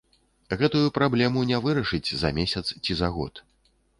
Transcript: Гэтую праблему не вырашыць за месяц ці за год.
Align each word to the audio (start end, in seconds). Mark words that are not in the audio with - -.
Гэтую 0.61 0.87
праблему 0.97 1.43
не 1.51 1.59
вырашыць 1.67 2.13
за 2.23 2.33
месяц 2.39 2.65
ці 2.83 2.99
за 3.03 3.13
год. 3.19 3.45